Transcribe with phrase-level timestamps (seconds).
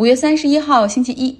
[0.00, 1.38] 五月三十一号，星期一，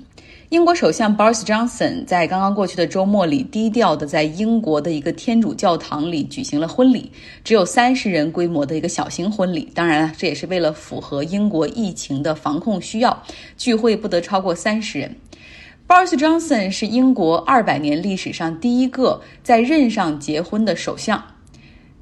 [0.50, 7.10] 英国首相 Boris Johnson 在刚刚过去的周末里，低调的在英国的一个天主教堂里举行了婚礼，
[7.42, 9.66] 只有三十人规模的一个小型婚礼。
[9.74, 13.22] 当然了，这也是为了符合英国疫情的防控需要，
[13.56, 15.16] 聚会不得超过三十人。
[15.88, 21.24] Boris Johnson 是英国二百年历史上第一个在任上结婚的首相。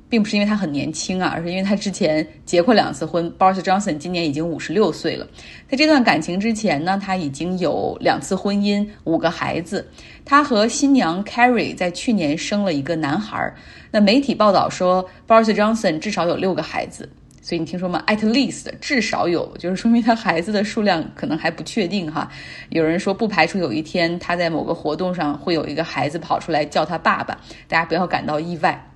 [0.08, 3.30] 并不是因为他很年轻啊，而是因为他之前结过两次婚。
[3.38, 5.26] Boris Johnson 今年已经五十六岁了，
[5.68, 9.86] 在这段感情之前呢，他已经有两次婚姻，五个孩子。
[10.24, 13.52] 他和新娘 Carrie 在去年生了一个男孩。
[13.90, 17.08] 那媒体报道说，Boris Johnson 至少有六个孩子。
[17.40, 22.30] 所以你听说吗？At least 至少有，就是说明他孩子的数量可能还不确定哈。
[22.68, 28.90] 有人说不排除有一天他在某个活动上会有一个孩子跑出来叫他爸爸，大家不要感到意外。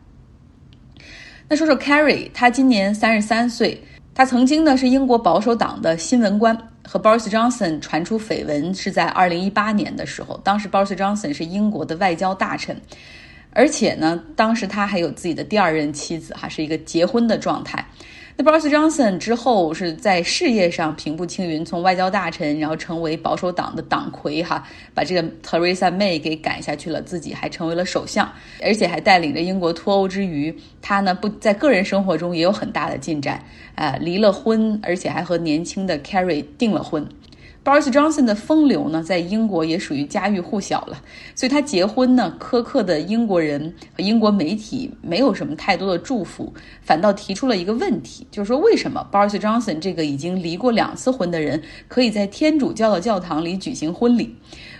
[1.52, 3.78] 那说说 Carrie，他今年三十三岁，
[4.14, 12.74] 他曾经呢是英国保守党的新闻官，和 Boris Johnson 传出绯闻是在二零一八年的时候，当时 Boris Johnson 是英国的外交大臣，
[13.50, 17.86] 而且呢，当时他还有自己的第二任妻子，哈，是一个结婚的状态。
[18.36, 37.06] 那 Boris Johnson 之后是在事业上平步青云，从外交大臣，然后成为保守党的党魁，哈，把这个 Theresa May 给赶下去了，自己还成为了首相，而且还带领着英国脱欧之余，他呢不在个人生活中也有很大的进展，呃，离了婚，而且还和年轻的 Carrie 订了婚。
[37.64, 41.00] Boris Johnson 的风流呢，在英国也属于家喻户晓了，
[41.36, 54.34] 所以他结婚呢，苛刻的英国人和英国媒体没有什么太多的祝福，反倒提出了一个问题，就是说为什么 Boris Johnson 这个已经离过两次婚的人，可以在天主教的教堂里举行婚礼？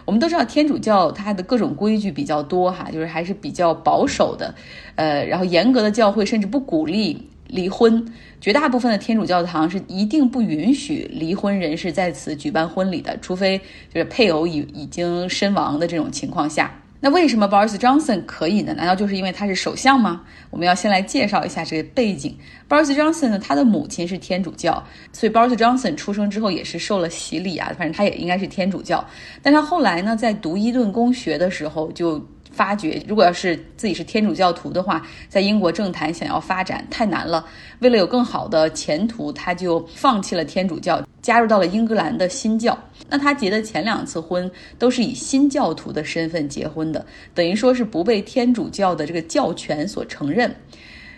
[0.05, 4.53] 我们都知道天主教它的各种规矩比较多哈，就是还是比较保守的，
[4.97, 7.29] 呃，然后严格的教会甚至不鼓励。
[7.53, 8.03] 离婚，
[8.41, 13.59] 绝大部分的天主教堂是一定不允许离婚人士在此举办婚礼的，除非
[13.93, 16.73] 就是配偶已已经身亡的这种情况下。
[16.99, 18.73] 那为什么 Boris Johnson 可以呢？
[18.73, 20.23] 难道就是因为他是首相吗？
[20.51, 22.35] 我们要先来介绍一下这个背景。
[22.69, 24.83] Boris Johnson 呢，他的母亲是天主教，
[25.13, 29.05] 所以 Boris Johnson 出生之后也是受了洗礼啊，反正他也应该是天主教。
[29.43, 32.27] 但他后来呢，在读伊顿公学的时候就。
[32.53, 37.45] 发觉，如果要是自己是天主教徒的话，在英国政坛想要发展太难了。
[37.81, 42.79] 为了有更好的前途，他就放弃了天主教，加入到了英格兰的新教。
[43.09, 47.05] 那他结的前两次婚都是以新教徒的身份结婚的，
[47.35, 50.55] 等于说是不被天主教的这个教权所承认。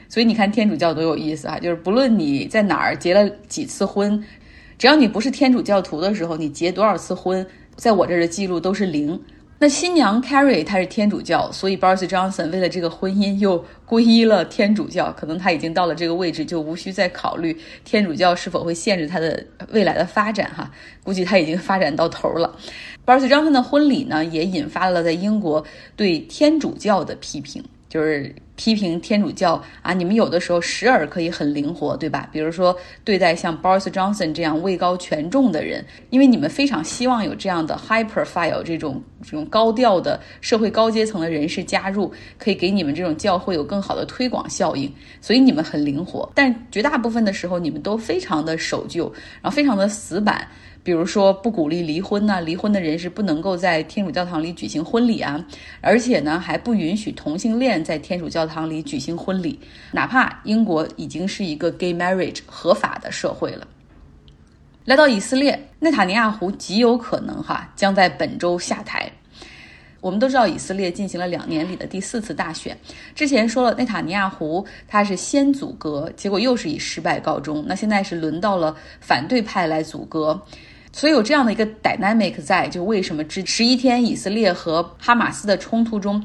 [0.08, 1.58] 所以你看天主教多有意思啊！
[1.58, 4.22] 就是不论你在哪儿结了几次婚，
[4.78, 9.20] 只要你不是天主教徒的时候，你结多少次婚，在我这儿的记录都是零。
[9.58, 15.12] 那新娘 Carrie 她是天主教，所以 Boris Johnson 为了这个婚姻又皈依了天主教。
[15.12, 20.70] 可能他已经到了这个位置，就无需再考虑天主教是否会限制他的未来的发展哈。
[21.02, 22.54] 估计他已经发展到头了。
[23.06, 25.64] Boris Johnson 的婚礼呢，也引发了在英国
[25.96, 27.64] 对天主教的批评。
[27.86, 32.28] 就是批评天主教啊，你们有的时候时而可以很灵活，对吧？
[32.32, 46.30] 比如说对待像 Boris Johnson 这样位高权重的人，因为你们非常希望有这样的 high profile 这种这种高调的社会高阶层的人士加入，可以给你们这种教会有更好的推广效应，所以你们很灵活。
[46.34, 49.12] 但绝大部分的时候，你们都非常的守旧，
[49.42, 50.46] 然后非常的死板。
[50.82, 55.42] 比如说不鼓励离婚呐，离婚的人是不能够在天主教堂里举行婚礼啊，
[55.80, 59.58] 而且呢还不允许同性恋在天主教堂里举行婚礼，
[59.92, 63.66] 哪怕英国已经是一个 gay marriage 合法的社会了。
[64.84, 69.10] 来到以色列，内塔尼亚胡极有可能哈将在本周下台。
[70.02, 72.76] 我们都知道以色列进行了两年里的第四次大选，
[73.14, 80.38] 之前说了内塔尼亚胡他是先阻隔，结果又是以失败告终，那现在是轮到了反对派来阻隔。
[80.92, 86.22] 所以有这样的一个 dynamic 在，就为什么这十一天以色列和哈马斯的冲突中，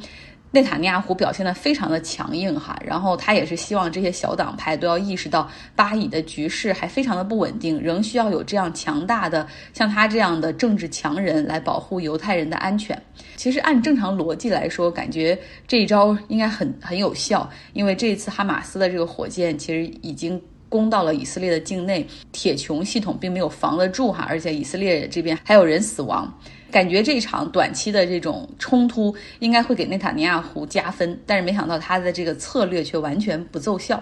[0.52, 13.00] 内塔尼亚胡表现得非常的强硬哈，然后他也是希望这些小党派都要意识到巴以的局势还非常的不稳定，仍需要有这样强大的像他这样的政治强人来保护犹太人的安全。
[13.36, 15.38] 其实按正常逻辑来说，感觉
[15.68, 20.42] 这一招应该很很有效，因为这一次哈马斯的这个火箭其实已经。
[20.72, 26.32] 攻到了以色列的境内，铁穹系统并没有防得住哈，而且以色列这边还有人死亡，
[26.72, 34.02] 感觉这场短期的这种冲突应该会给内塔尼亚胡加分，但是没想到他的这个策略却完全不奏效。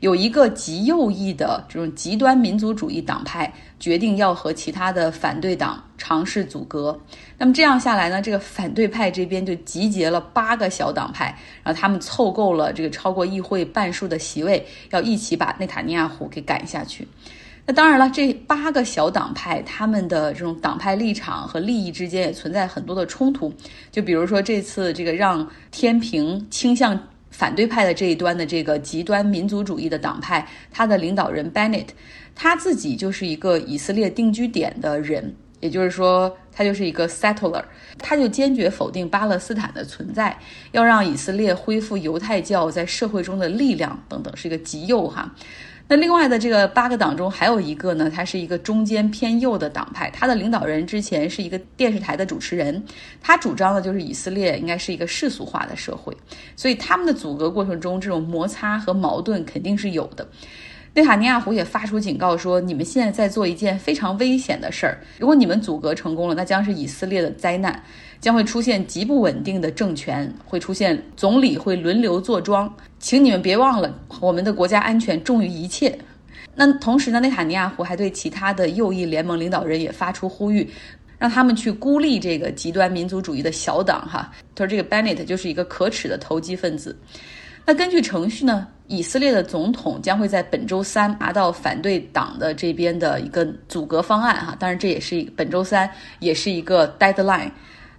[0.00, 6.98] 有一个极右翼的这种极端民族主义党派决定要和其他的反对党尝试阻隔，
[7.36, 11.26] 那么这样下来呢，这个反对派这边就集结了八个小党派，
[11.62, 17.06] 然后他们凑够了这个超过议会半数的席位，要一起把内塔尼亚胡给赶下去。
[17.66, 23.52] 那当然了，这八个小党派他们的这种党派立场和利益之间也存在很多的冲突。
[23.92, 26.98] 就比如说这次这个让天平倾向
[27.30, 31.86] 反对派的这一端的这个极端民族主义的党派，他的领导人 Bennett，
[32.34, 35.34] 他自己就是一个以色列定居点的人。
[35.60, 37.62] 也就是说，他就是一个 settler，
[37.98, 40.34] 他就坚决否定巴勒斯坦的存在，
[40.72, 45.30] 要让以色列恢复犹太教在社会中的力量等等，是一个极右哈。
[45.90, 52.80] 那另外的这个八个党中还有一个呢，他是一个中间偏右的党派，他的领导人之前是一个电视台的主持人，
[53.20, 56.16] 他主张的就是以色列应该是一个世俗化的社会，
[56.54, 60.24] 所以他们的组阁过程中这种摩擦和矛盾肯定是有的。
[60.94, 65.00] 内塔尼亚胡也发出警告说：“你们现在在做一件非常危险的事儿。
[65.18, 67.80] 如果你们阻隔成功了，那将是以色列的灾难，
[68.20, 72.72] 将会出现极不稳定的政权，会出现总理会轮流坐庄。
[72.98, 75.98] 请你们别忘了，我们的国家安全重于一切。”
[76.54, 80.68] 那同时呢，内塔尼亚胡还对其他的右翼联盟领导人也发出呼吁，
[81.18, 84.06] 让他们去孤立这个极端民族主义的小党。
[84.06, 86.94] 哈，他说这个 Bennett 就是一个可耻的投机分子。
[87.64, 88.66] 那根据程序呢？
[88.88, 95.88] 以色列的总统将会在本周三拿到反对党的这边的一个阻隔方案，哈，当然这也是本周三
[96.18, 97.48] 也是一个 deadline。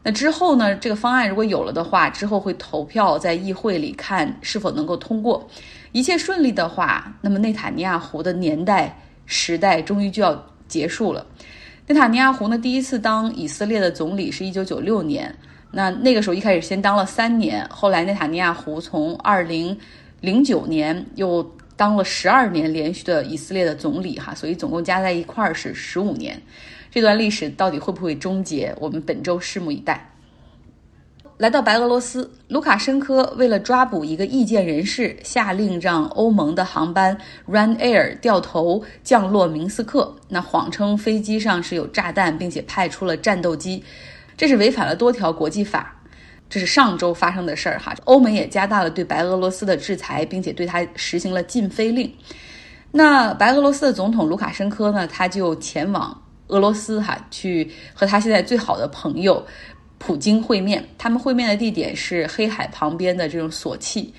[0.03, 5.47] 那之后呢，这个方案如果有了的话，之后会投票在议会里看是否能够通过。
[5.91, 11.25] 一切顺利的话，那么内塔尼亚胡的年代时代终于就要结束了。
[11.87, 15.35] 内塔尼亚胡呢，第一次当以色列的总理是一九九六年，
[15.71, 19.77] 那那个时候一开始先当了三年，后来内塔尼亚胡从二零。
[20.21, 21.43] 零九年又
[21.75, 26.39] 当了十二年连续的以色列的总理，哈，所以总共加在一块儿是十五年。
[26.91, 28.75] 这段历史到底会不会终结？
[28.77, 30.09] 我们本周拭目以待。
[31.37, 37.17] 来到白俄罗斯，卢卡申科为了抓捕一个意见人士，下令让欧盟的航班
[37.47, 43.83] Run Air 掉头降落明斯克，那谎称飞机上是有炸弹，并且派出了战斗机，
[44.35, 45.95] 这是违反了多条国际法。
[46.49, 52.13] 这是上周发生的事儿哈，欧盟也加大了对白俄罗斯的制裁，并且对他实行了禁飞令。
[52.91, 56.20] 那白俄罗斯的总统卢卡申科呢，他就前往
[56.51, 59.43] 俄罗斯哈，去和他现在最好的朋友
[59.97, 60.87] 普京会面。
[60.97, 64.13] 他们会面的地点是黑海旁边的这种索契。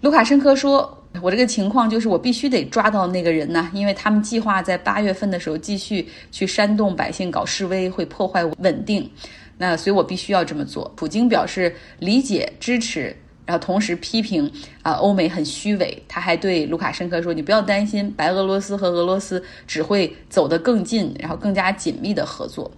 [0.00, 9.10] 卢卡申科说：“我这个情况就是我必须得抓到那个人呢，因为他们计划在八月份的时候继续去煽动百姓搞示威，会破坏稳定。”
[9.56, 10.92] 那所以，我必须要这么做。
[10.96, 14.50] 普京表示理解、支持，然后同时批评
[14.82, 16.02] 啊，欧美很虚伪。
[16.08, 22.70] 他还对卢卡申科说：“你不要担心，白俄罗斯和俄罗斯只会走得更近，然后更加紧密的合作。”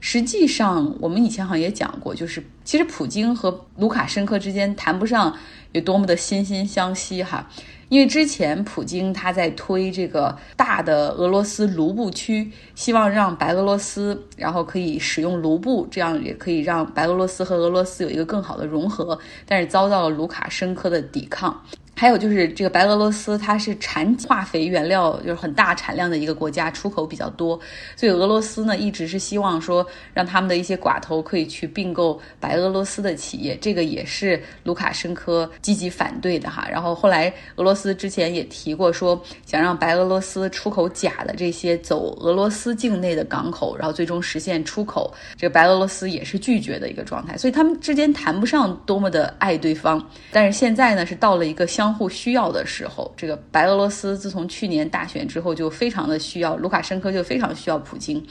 [0.00, 5.36] 实际上，我们以前好像也讲过，就是其实普京和卢卡申科之间谈不上
[5.72, 7.48] 有多么的惺惺相惜哈。
[7.90, 21.62] 因为之前普京他在推这个大的俄罗斯卢布区，希望让白俄罗斯然后可以使用卢布，这样也可以让白俄罗斯和俄罗斯有一个更好的融合，但是遭到了卢卡申科的抵抗。
[22.00, 27.60] 还有就是这个白俄罗斯，它是产化肥原料就是很大产量的一个国家，出口比较多，
[27.94, 36.66] 所以俄罗斯呢一直是希望说让他们的一些寡头可以去并购白俄罗斯的企业，这个也是卢卡申科积极反对的哈。
[36.70, 50.02] 然后后来俄罗斯之前也提过说想让白俄罗斯出口假的这些走俄罗斯境内的港口，然后最终实现出口，这个白俄罗斯也是拒绝的一个状态，所以他们之间谈不上多么的爱对方。
[50.32, 51.89] 但是现在呢是到了一个相。
[51.90, 58.24] 相互需要的时候，这个白俄罗斯自从去年大选之后就非常的需要卢卡申科，就非常需要普京。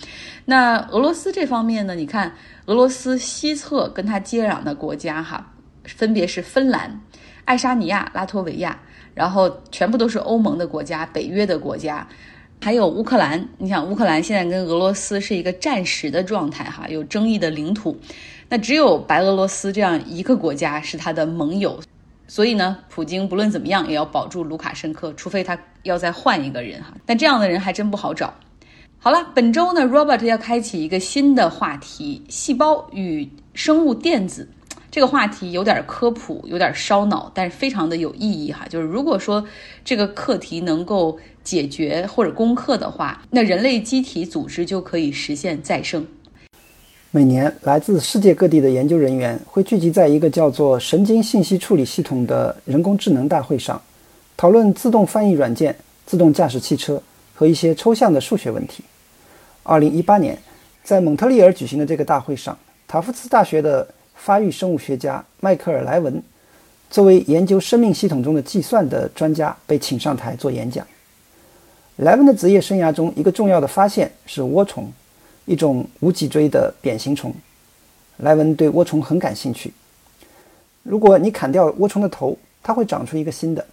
[0.46, 1.94] 那俄罗斯这方面呢？
[1.94, 2.34] 你看，
[2.68, 5.51] 俄罗斯西侧跟它接壤的国家哈，
[5.84, 7.01] 分别是芬兰、
[7.44, 8.80] 爱沙尼亚、拉脱维亚，
[9.13, 12.08] 然后全部都是欧盟的国家、北约的国家，
[12.62, 13.46] 还有乌克兰。
[13.58, 18.00] 你想，乌克兰现在跟俄罗斯是一个战时的状态哈，有争议的领土。
[18.48, 21.78] 那只有白俄罗斯这样一个国家是他的盟友。
[22.30, 26.94] 所以呢，普京不论怎么样也要保住卢卡申科，除非他要再换一个人哈。
[27.06, 28.32] 但这样的人还真不好找。
[29.00, 34.48] 好了，本周呢，Robert 要开启一个新的话题——细胞与生物电子。
[34.92, 38.66] 这个话题有点科普，有点烧脑，但是非常的有意义哈。
[38.70, 39.46] 就是如果说
[39.84, 46.06] 这个课题能够解决或者攻克的话，那人类机体组织就可以实现再生。
[47.12, 53.82] 每年，来自世界各地的研究人员会聚集在一个叫做“神经信息处理系统”的人工智能大会上，
[54.38, 55.75] 讨论自动翻译软件、
[56.06, 57.01] 自动驾驶汽车
[57.34, 58.84] 和一些抽象的数学问题。
[59.63, 60.38] 二零一八年，
[60.84, 62.56] 在蒙特利尔举行的这个大会上，
[62.88, 66.22] 塔夫茨大学的发育生物学家迈克尔·莱文
[66.92, 70.86] 作为研究生命系统中的计算的专家被请上台做演讲。
[71.96, 74.88] 莱文的职业生涯中一个重要的发现是涡虫，
[75.50, 77.34] 一种无脊椎的扁形虫。
[78.18, 79.74] 莱文对涡虫很感兴趣。
[80.84, 83.65] 如果你砍掉涡虫的头，它会长出一个新的。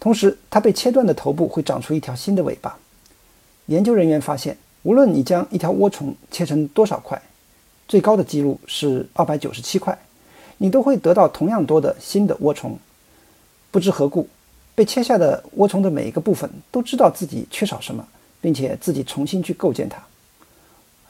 [0.00, 2.78] 同时，它被切断的头部会长出一条新的尾巴。
[3.66, 7.20] 研究人员发现，无论你将一条涡虫切成多少块，
[7.86, 9.98] 最高的记录是二百九十七块，
[10.56, 12.78] 你都会得到同样多的新的涡虫。
[13.70, 14.26] 不知何故，
[14.74, 18.06] 被切下的涡虫的每一个部分都知道自己缺少什么，
[18.40, 20.02] 并且自己重新去构建它。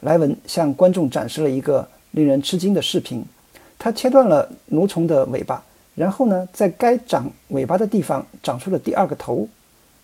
[0.05, 3.25] 莱文向观众展示了一个令人吃惊的视频：
[3.79, 5.63] 他切断了蠕虫的尾巴。
[5.95, 9.47] 然后呢，在该长尾巴的地方长出了第二个头，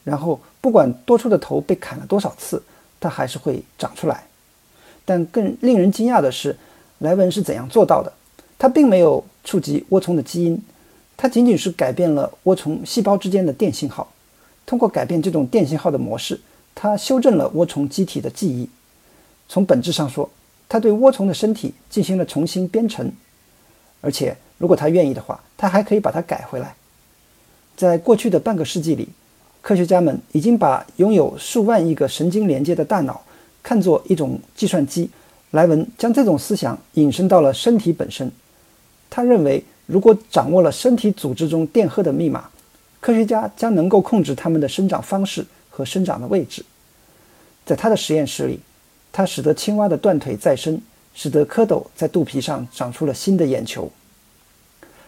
[0.03, 2.63] 然后不管多出的头被砍了多少次，
[2.99, 4.23] 它还是会长出来。
[5.05, 6.57] 但更令人惊讶的是，
[6.97, 8.11] 莱文是怎样做到的？
[8.57, 10.59] 他并没有触及涡虫的基因，
[11.15, 14.11] 他仅仅是改变了涡虫细胞之间的电信号。
[14.65, 16.39] 通过改变这种电信号的模式，
[16.73, 18.67] 他修正了涡虫机体的记忆。
[19.51, 20.29] 从本质上说，
[20.69, 23.11] 他对涡虫的身体进行了重新编程，
[23.99, 24.37] 而且。
[24.57, 26.75] 如果他愿意的话，他还可以把它改回来。
[27.75, 29.09] 在过去的半个世纪里，
[29.59, 33.23] 科学家们已经把拥有数万亿个神经连接的大脑
[33.63, 35.09] 看作一种计算机。
[35.49, 38.31] 莱文将这种思想引申到了身体本身。
[39.09, 42.47] 他认为，如果掌握了身体组织中电荷的密码，
[42.99, 46.63] 科学家将能够控制它们的生长方式和生长的位置。
[47.65, 48.59] 在他的实验室里，
[49.11, 50.81] 它使得青蛙的断腿再生，
[51.13, 53.91] 使得蝌蚪在肚皮上长出了新的眼球。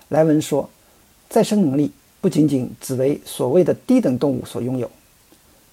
[0.10, 0.70] 莱文说
[1.30, 4.90] ：“再生能力不仅仅只为所谓的低等动物所拥有。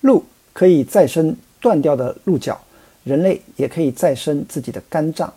[0.00, 2.58] 鹿可以再生断掉的鹿角，
[3.04, 5.32] 人类也可以再生自己的肝脏。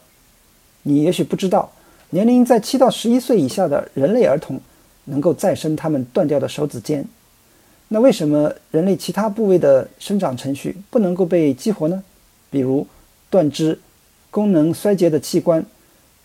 [0.84, 1.72] 你也许不知道，
[2.12, 4.60] 年龄在七到十一岁以下的人类儿童
[5.06, 7.06] 能够再生他们断掉的手指尖。
[7.90, 12.04] 那为什么人类其他部位的生长程序不能够被激活呢？
[12.54, 12.88] 比如
[13.30, 13.78] 断肢、
[14.32, 15.66] 功能衰竭的器官。”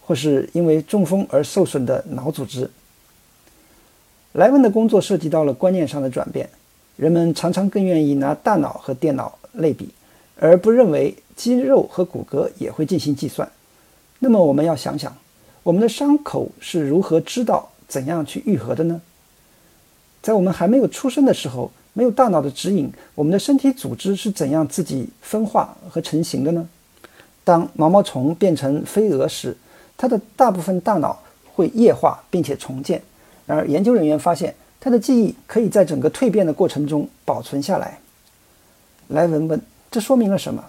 [0.08, 2.70] 或是因为中风而受损的脑组织。
[4.32, 6.48] 莱文的工作涉及到了观念上的转变，
[6.96, 9.90] 人们常常更愿意拿大脑和电脑类比，
[10.40, 13.46] 而不认为肌肉和骨骼也会进行计算。
[14.20, 15.14] 那么我们要想想，
[15.62, 19.02] 我们的伤口是如何知道怎样去愈合的呢？
[20.22, 26.68] 在我们还没有出生的时候，没有大脑的指引，我们的身体组织是怎样自己分化和成型的呢？
[27.42, 29.56] 当毛毛虫变成飞蛾时，
[29.96, 31.20] 它的大部分大脑
[31.52, 33.02] 会液化并且重建，
[33.46, 37.98] 然而研究人员发现，它的记忆可以在整个蜕变的过程中保存下来。
[39.08, 40.64] 莱文问：“这说明了什么？”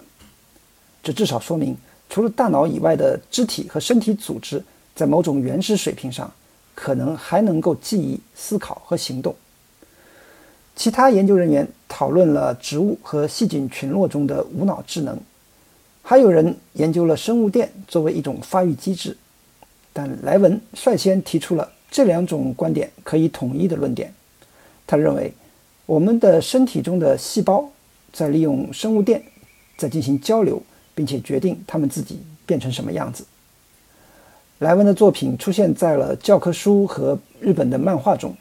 [1.00, 1.76] 这至少说明，
[2.08, 4.60] 除了大脑以外的肢体和身体组织，
[4.96, 6.28] 在某种原始水平上，
[6.74, 9.32] 可能还能够记忆、思考和行动。
[10.76, 15.18] 其他研究人员讨论了植物和细菌群落中的无脑智能。
[16.02, 19.16] 还有人研究了生物电作为一种发育机制，
[19.92, 24.12] 但莱文率先提出了这两种观点可以统一的论点。
[24.86, 25.32] 他认为，
[25.86, 27.70] 我们的身体中的细胞
[28.12, 29.22] 在利用生物电
[29.76, 30.60] 在进行交流，
[30.94, 33.24] 并且决定它们自己变成什么样子。
[34.58, 38.34] 莱文的作品出现在了教科书和日本的漫画中。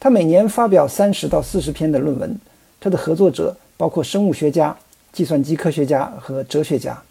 [0.00, 2.38] 他每年发表三十到四十篇的论文。
[2.80, 4.76] 他的合作者包括生物学家。
[5.12, 7.02] 计算机科学家和哲学家，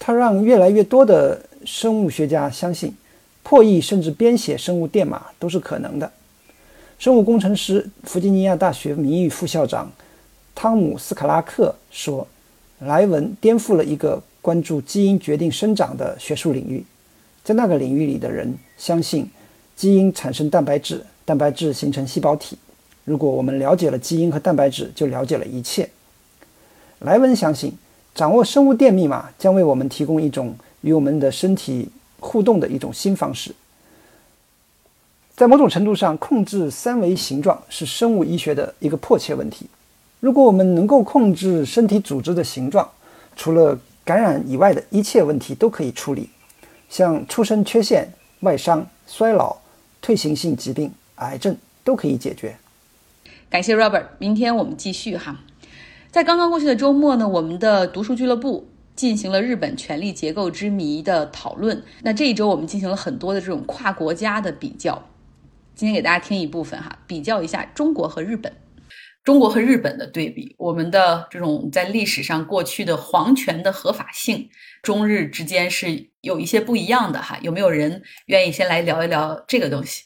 [0.00, 2.92] 他让越来越多的生物学家相信，
[3.44, 6.10] 破译甚至编写生物电码都是可能的。
[6.98, 9.92] 生物工程师、弗吉尼亚大学名誉副校长
[10.56, 12.26] 汤姆斯卡拉克说
[12.80, 16.84] ：“莱文颠覆了一个关注基因决定生长的学术领域。
[17.44, 19.30] 在那个领域里的人相信，
[19.76, 22.58] 基因产生蛋白质，蛋白质形成细胞体。
[23.04, 25.88] 如果我们了解了基因和蛋白质，就了解了一切。”
[27.00, 27.72] 莱文相信，
[28.14, 33.54] 掌握生物电密码将为我们提供一种与我们的身体互动的一种新方式。
[35.34, 39.66] 在某种程度上，控制三维形状是生物医学的一个迫切问题。
[40.20, 42.86] 如果我们能够控制身体组织的形状，
[43.34, 46.28] 除了感染以外的一切问题都可以处理，
[46.90, 49.56] 像出生缺陷、外伤、衰老、
[50.02, 52.56] 退行性疾病、癌症都可以解决。
[53.48, 55.40] 感谢 Robert，明天我们继续哈。
[56.10, 61.82] 在刚刚过去的周末呢，我们的读书俱乐部进行了日本权力结构之谜的讨论。
[62.02, 65.08] 那这一周我们进行了很多的这种跨国家的比较。
[65.74, 68.52] 今天给大家听一部分哈，比较一下中国和日本，
[69.24, 74.50] 中国和日本的对比，我们的这种在历史上过去的皇权的合法性，
[74.82, 77.38] 中日之间是有一些不一样的哈。
[77.40, 80.04] 有没有人愿意先来聊一聊这个东西？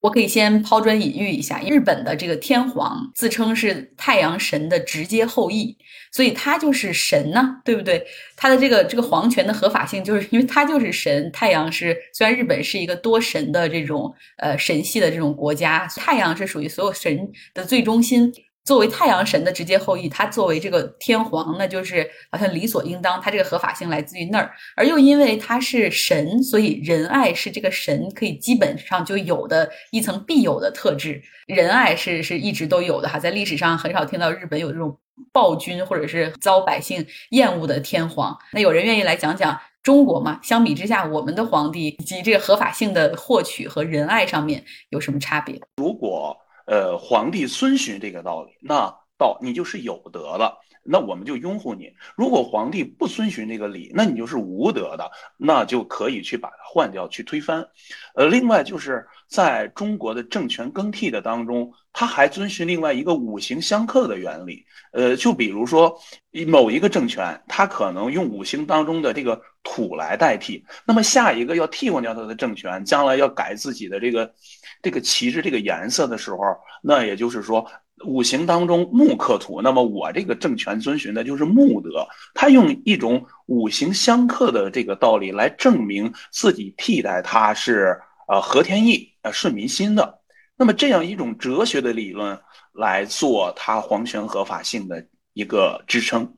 [0.00, 5.76] 我可以先抛砖引玉一下，日本的这个天皇自称是太阳神的直接后裔，
[6.12, 8.04] 所以他就是神呢，对不对？
[8.36, 11.30] 他的这个这个皇权的合法性，就是因为他就是神。
[11.32, 18.32] 太阳是虽然日本是一个多神的这种呃神系的这种国家，太阳是属于所有神的最中心。
[18.64, 23.18] 作为太阳神的直接后裔，他作为这个天皇，那就是好像理所应当。
[23.18, 31.22] 他这个合法性来自于那儿，而又因为他是神，所以仁爱是这个神可以基本上就有的一层必有的特质。
[31.46, 34.98] 仁爱是是一直都有的哈，在历史上很少听到日本有这种
[35.32, 38.36] 暴君或者是遭百姓厌恶的天皇。
[38.52, 40.38] 那有人愿意来讲讲中国吗？
[40.42, 45.58] 相比之下，我们的皇帝以及这个合法性的获取和仁爱上面有什么差别？
[45.76, 46.36] 如果。
[46.68, 51.90] 呃，皇帝遵循这个道理，那道你就是有德的，那我们就拥护你。
[52.14, 57.66] 如果皇帝不遵循这个理，那你就是无德的，那就可以去把它换掉，去推翻。
[58.14, 64.62] 呃，另外就是在中国的政权更替的当中，他还遵循另外一个五行相克的原理。
[64.92, 65.98] 呃，就比如说
[66.46, 74.34] 某一个政权，他可能用五行当中的这个土来代替，那么下一个要替换掉他的政权，将来要改自己的这个。
[74.80, 76.38] 这个旗帜这个颜色的时候，
[76.84, 77.68] 那也就是说
[78.04, 90.20] 五行当中木克土，那么我这个政权遵循的就是木德，他用一种五行相克的这个道理来证明自己替代他是呃合天意呃顺民心的，
[90.56, 92.38] 那么这样一种哲学的理论
[92.72, 96.36] 来做他皇权合法性的一个支撑。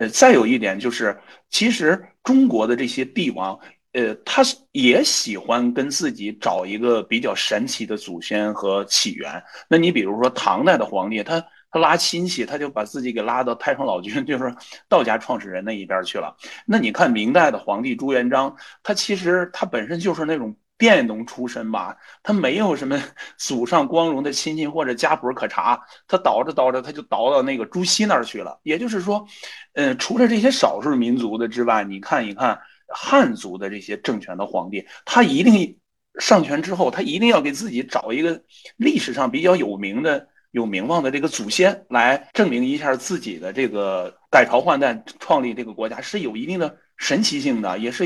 [0.00, 1.16] 呃，再有一点就是，
[1.50, 3.58] 其实中国的这些帝王。
[3.92, 9.40] 呃，他也喜欢跟自己找一个比较神奇的祖先和起源。
[9.68, 14.52] 那你比如说唐代的皇帝，他他拉亲戚，他就把自己给拉到太上老君， 就是
[14.88, 16.36] 道家创始人那一边去了。
[16.66, 23.00] 那你看明代的皇帝朱元璋，他其实他本身就是那种佃农出身吧，他没有什么
[23.38, 28.60] 祖上光荣的亲戚或者家谱可查，他倒着倒着他就倒到那个朱熹那儿去了。
[28.62, 29.26] 也就是说，
[29.74, 32.58] 呃，除了这些少数民族的之外，你看一看。
[32.86, 35.76] 汉族的这些政权的皇帝，他一定
[36.20, 38.40] 上权之后，他一定要给自己找一个
[38.76, 48.04] 历史上比较有名的、有名望的这个祖先，来证明一下自己的这个改朝换代、创立这个国家是有一定的神奇性的，也是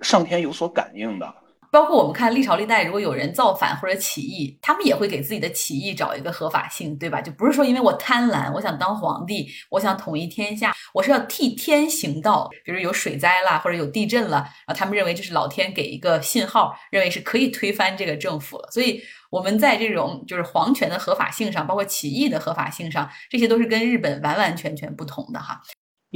[0.00, 1.34] 上天有所感应的。
[1.70, 7.20] 包括我们看历朝历代，如果有人造反或者起义，他们也会给自己的起义找一个合法性，对吧？
[7.20, 12.48] 就不是说因为我贪婪，我想当皇帝，我想统一天下，我是要替天行道。
[12.64, 18.68] 比如有水灾了，或者有地震了，然后他们认为这是老天给一个信号，认为是可以推翻这个政府了。
[18.70, 25.60] 所以我们在这种就是皇权的合法性上，包括起义的合法性上，这些都是跟日本完完全全不同的哈。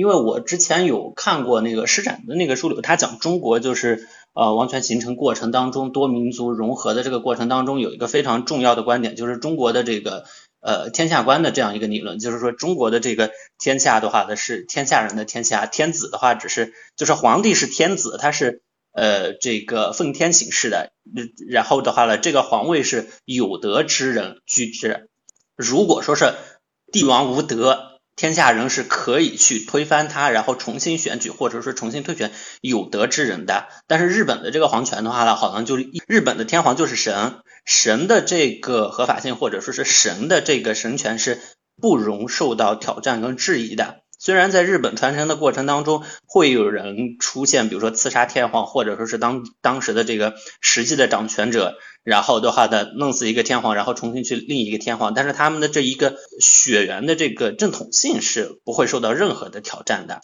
[0.00, 4.08] 因为我之前有看过那个施展的那个书里，他讲中国就是。
[4.32, 10.24] 呃，王权形成过程当中，多民族融合的这个过程当中，有一个非常重要的观点，就是中国的这个
[10.60, 20.92] 呃天下观的这样一个理论，就是说中国的这个天下的话呢是天下人的天下，天子的话只是就是皇帝是天子，他是呃这个奉天行事的，
[21.48, 25.08] 然后的话呢，这个皇位是有德之人居之，
[25.56, 26.34] 如果说是
[26.92, 27.89] 帝王无德。
[28.20, 32.30] 天下人是可以去推翻他，然后重新选举，或者说重新推选
[32.60, 33.68] 有德之人的。
[33.86, 41.40] 但是日本的这个皇权的话呢，好像就是日本的天皇就是神，神的这个合法性或者说是神的这个神权是
[41.80, 44.02] 不容受到挑战跟质疑的。
[44.22, 60.20] 虽然在日本传承的过程当中，会有人出现，比如说刺杀天皇，或者说是当当时的这个实际的掌权者，然后的话呢弄死一个天皇，然后重新去另一个天皇，但是他们的这一个血缘的这个正统性是不会受到任何的挑战的。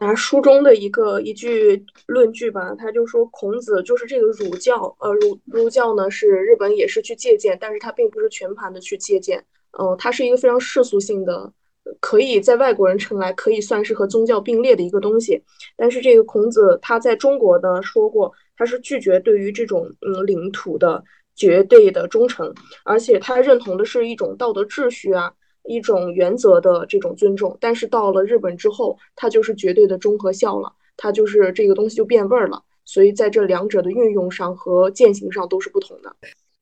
[0.00, 11.54] 拿书中的一个一句论据吧，他就说孔子就是这个儒教，呃，儒儒教呢是日本也是去借鉴，但是他并不是全盘的去借鉴，呃，它是一个非常世俗性的。
[12.00, 15.42] 可以在外国人称来可以算是和宗教并列的一个东西，
[15.76, 21.02] 但是这个孔子他在中国呢说过，他是拒绝对于这种嗯领土的
[21.34, 25.32] 绝对的忠诚，而且他认同的是一种道德秩序啊，
[25.64, 27.56] 一种原则的这种尊重。
[27.60, 32.62] 但是到了日本之后，他就是绝对的忠和孝了，他就是这个东西就变味儿了。
[32.84, 36.14] 所以在这两者的运用上和践行上都是不同的。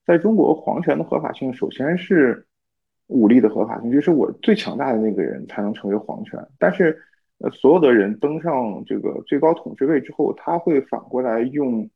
[0.06, 2.45] 在中国，皇权的合法性首先是。
[3.08, 6.98] 武力的合法性就是我最强大的那个人才能成为皇权，但是，
[7.38, 11.88] 呃，所有的人登上这个最高统治位之后，他会反过来用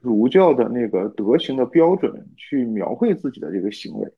[0.00, 4.12] 儒教的那个德行的标准去描绘自己的这个行为，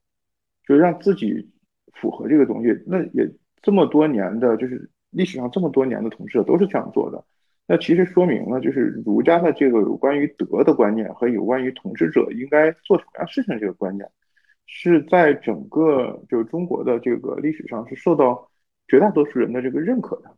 [0.66, 1.52] 就让自己
[1.92, 2.82] 符合这个东西。
[2.86, 3.30] 那也
[3.62, 7.24] 这么多年的，就是历史上这么多年的统治者都是这样做的。
[7.68, 14.08] 那其实说明了，就是儒家的这个有关于德的观念和有关于统治者应该做什么样事情这个观念，
[14.66, 18.48] 是在整个就是中国的这个历史上是受到
[18.88, 20.36] 绝大多数人的这个认可的。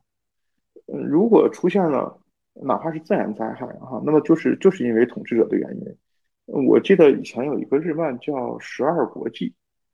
[0.87, 2.19] 嗯，如果出现了
[2.55, 6.65] 哪怕是自然灾害哈，那么就是就是因为统治者的原因。
[6.67, 9.49] 我记得以前有一个日漫叫《十二国记》，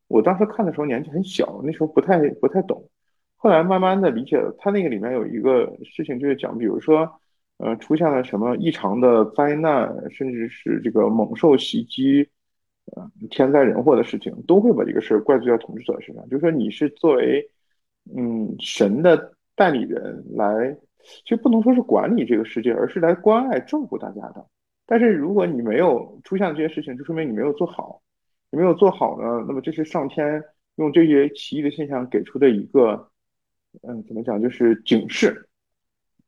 [0.09, 2.89] 我当时看的时候年纪很小，那时候不太不太懂，
[3.37, 4.55] 后来慢慢的理解了。
[4.59, 7.21] 它那个里面有一个事情就是讲，比如说。
[7.59, 12.29] 呃，出现了什么异常的灾难，甚至是这个猛兽袭击，
[12.87, 16.23] 呃，天灾人祸的事情，都会把这个事儿怪罪到统治者身上。
[16.29, 17.51] 就是说，你是作为
[18.15, 20.77] 嗯神的代理人来，
[21.25, 24.47] 就不能说是管理这个世界，而是来关爱照顾大家的。
[24.87, 28.03] 但是如果你没有出现这些事情，就说明你没有做好。
[28.51, 30.41] 你没有做好呢，那么这是上天
[30.77, 33.11] 用这些奇异的现象给出的一个，
[33.83, 35.49] 嗯，怎么讲，就是警示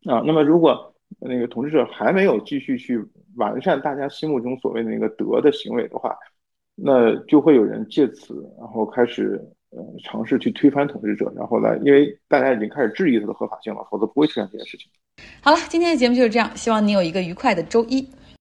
[0.06, 0.24] 啊。
[0.26, 3.00] 那么如果那个统治者还没有继续去
[3.36, 6.16] 完善大家心目中所谓的那个德的行为的话，
[6.76, 14.88] 那就会有人借此，然后开始呃尝试去推翻统治者，然后来，因为大家已经开始质疑它的合法性了，否则不会出现这件事情。
[15.40, 18.06] 好了，今天的节目就是这样，希望你有一个愉快的周一。